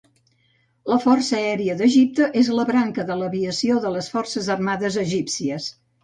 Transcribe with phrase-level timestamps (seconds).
[0.91, 5.69] La Força Aèria d'Egipte és la branca de l'Aviació de les Forces Armades Egípcies.